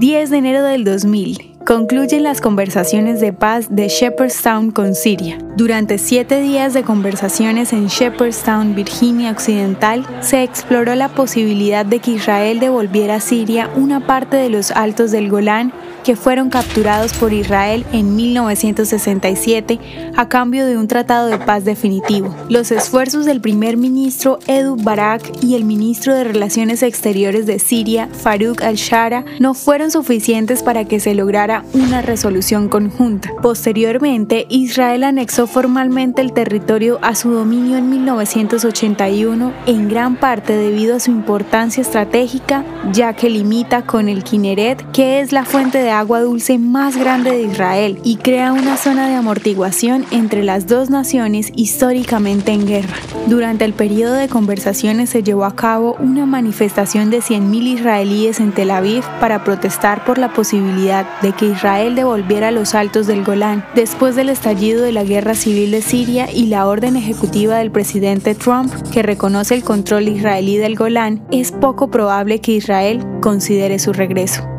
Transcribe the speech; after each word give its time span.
10 0.00 0.30
de 0.30 0.38
enero 0.38 0.64
del 0.64 0.82
2000 0.84 1.49
concluyen 1.70 2.24
las 2.24 2.40
conversaciones 2.40 3.20
de 3.20 3.32
paz 3.32 3.68
de 3.70 3.86
Shepherdstown 3.86 4.72
con 4.72 4.96
Siria. 4.96 5.38
Durante 5.56 5.98
siete 5.98 6.40
días 6.40 6.74
de 6.74 6.82
conversaciones 6.82 7.72
en 7.72 7.86
Shepherdstown, 7.86 8.74
Virginia 8.74 9.30
Occidental, 9.30 10.04
se 10.20 10.42
exploró 10.42 10.96
la 10.96 11.10
posibilidad 11.10 11.86
de 11.86 12.00
que 12.00 12.10
Israel 12.10 12.58
devolviera 12.58 13.14
a 13.14 13.20
Siria 13.20 13.70
una 13.76 14.04
parte 14.04 14.36
de 14.36 14.48
los 14.48 14.72
altos 14.72 15.12
del 15.12 15.30
Golán 15.30 15.72
que 16.02 16.16
fueron 16.16 16.50
capturados 16.50 17.12
por 17.14 17.32
Israel 17.32 17.84
en 17.92 18.16
1967 18.16 19.78
a 20.16 20.28
cambio 20.28 20.66
de 20.66 20.76
un 20.76 20.88
tratado 20.88 21.26
de 21.26 21.38
paz 21.38 21.64
definitivo. 21.64 22.34
Los 22.48 22.70
esfuerzos 22.70 23.26
del 23.26 23.40
primer 23.40 23.76
ministro 23.76 24.38
Edu 24.46 24.76
Barak 24.76 25.22
y 25.42 25.54
el 25.54 25.64
ministro 25.64 26.14
de 26.14 26.24
Relaciones 26.24 26.82
Exteriores 26.82 27.46
de 27.46 27.58
Siria, 27.58 28.08
Farouk 28.12 28.62
al-Shara, 28.62 29.24
no 29.38 29.54
fueron 29.54 29.90
suficientes 29.90 30.62
para 30.62 30.84
que 30.84 31.00
se 31.00 31.14
lograra 31.14 31.59
una 31.72 32.02
resolución 32.02 32.68
conjunta. 32.68 33.30
Posteriormente, 33.42 34.46
Israel 34.48 35.04
anexó 35.04 35.46
formalmente 35.46 36.22
el 36.22 36.32
territorio 36.32 36.98
a 37.02 37.14
su 37.14 37.30
dominio 37.30 37.76
en 37.76 37.90
1981, 37.90 39.52
en 39.66 39.88
gran 39.88 40.16
parte 40.16 40.56
debido 40.56 40.96
a 40.96 41.00
su 41.00 41.10
importancia 41.10 41.80
estratégica, 41.80 42.64
ya 42.92 43.14
que 43.14 43.30
limita 43.30 43.82
con 43.82 44.08
el 44.08 44.24
Kineret, 44.24 44.90
que 44.92 45.20
es 45.20 45.32
la 45.32 45.44
fuente 45.44 45.78
de 45.78 45.90
agua 45.90 46.20
dulce 46.20 46.58
más 46.58 46.96
grande 46.96 47.30
de 47.30 47.42
Israel 47.42 48.00
y 48.04 48.16
crea 48.16 48.52
una 48.52 48.76
zona 48.76 49.08
de 49.08 49.14
amortiguación 49.14 50.04
entre 50.10 50.42
las 50.42 50.66
dos 50.66 50.90
naciones 50.90 51.52
históricamente 51.56 52.52
en 52.52 52.66
guerra. 52.66 52.96
Durante 53.26 53.64
el 53.64 53.72
periodo 53.72 54.14
de 54.14 54.28
conversaciones 54.28 55.10
se 55.10 55.22
llevó 55.22 55.44
a 55.44 55.54
cabo 55.54 55.96
una 56.00 56.26
manifestación 56.26 57.10
de 57.10 57.18
100.000 57.18 57.78
israelíes 57.78 58.40
en 58.40 58.52
Tel 58.52 58.70
Aviv 58.70 59.04
para 59.20 59.44
protestar 59.44 60.04
por 60.04 60.18
la 60.18 60.32
posibilidad 60.32 61.06
de 61.20 61.32
que 61.32 61.49
Israel 61.50 61.94
devolviera 61.94 62.50
los 62.50 62.74
altos 62.74 63.06
del 63.06 63.24
Golán 63.24 63.64
después 63.74 64.16
del 64.16 64.28
estallido 64.28 64.82
de 64.82 64.92
la 64.92 65.04
guerra 65.04 65.34
civil 65.34 65.70
de 65.70 65.82
Siria 65.82 66.30
y 66.32 66.46
la 66.46 66.66
orden 66.66 66.96
ejecutiva 66.96 67.58
del 67.58 67.70
presidente 67.70 68.34
Trump 68.34 68.72
que 68.92 69.02
reconoce 69.02 69.54
el 69.54 69.62
control 69.62 70.08
israelí 70.08 70.56
del 70.56 70.76
Golán, 70.76 71.22
es 71.30 71.52
poco 71.52 71.90
probable 71.90 72.40
que 72.40 72.52
Israel 72.52 73.04
considere 73.20 73.78
su 73.78 73.92
regreso. 73.92 74.49